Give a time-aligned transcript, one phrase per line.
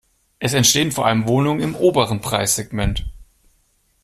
[0.39, 3.05] Es entstehen vor allem Wohnungen im oberen Preissegment.